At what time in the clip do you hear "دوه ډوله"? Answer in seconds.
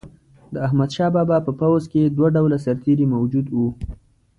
2.17-2.57